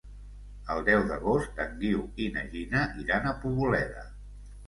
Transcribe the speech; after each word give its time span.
El 0.75 0.79
deu 0.87 1.01
d'agost 1.09 1.59
en 1.65 1.75
Guiu 1.83 2.01
i 2.25 2.29
na 2.37 2.45
Gina 2.55 2.81
iran 3.05 3.27
a 3.27 3.35
Poboleda. 3.43 4.09